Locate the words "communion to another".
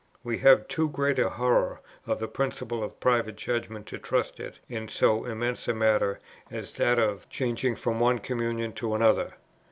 8.17-9.35